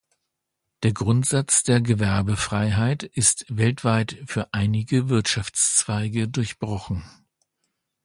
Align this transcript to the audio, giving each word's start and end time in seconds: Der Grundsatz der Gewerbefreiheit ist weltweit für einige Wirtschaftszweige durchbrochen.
Der 0.81 0.93
Grundsatz 0.93 1.61
der 1.61 1.79
Gewerbefreiheit 1.79 3.03
ist 3.03 3.45
weltweit 3.55 4.17
für 4.25 4.51
einige 4.51 5.09
Wirtschaftszweige 5.09 6.27
durchbrochen. 6.27 7.03